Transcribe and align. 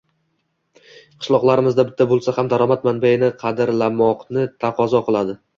qishloqlarimizda 1.25 1.85
bitta 1.91 2.07
bo‘lsa 2.13 2.35
ham 2.39 2.49
daromad 2.55 2.87
manbaini 2.89 3.29
qadrlamoqni 3.45 4.51
taqozo 4.65 5.05
qiladi. 5.11 5.39